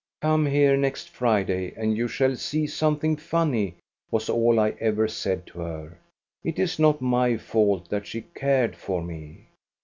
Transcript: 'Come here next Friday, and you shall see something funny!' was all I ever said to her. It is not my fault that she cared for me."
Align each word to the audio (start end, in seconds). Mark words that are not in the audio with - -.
'Come 0.23 0.47
here 0.47 0.75
next 0.77 1.09
Friday, 1.09 1.75
and 1.77 1.95
you 1.95 2.07
shall 2.07 2.35
see 2.35 2.65
something 2.65 3.15
funny!' 3.15 3.75
was 4.09 4.29
all 4.29 4.59
I 4.59 4.69
ever 4.79 5.07
said 5.07 5.45
to 5.45 5.59
her. 5.59 5.99
It 6.43 6.57
is 6.57 6.79
not 6.79 7.01
my 7.01 7.37
fault 7.37 7.87
that 7.89 8.07
she 8.07 8.21
cared 8.33 8.75
for 8.75 9.03
me." 9.03 9.49